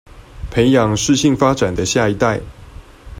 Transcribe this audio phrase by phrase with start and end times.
[0.49, 2.41] 培養適性發展的下一代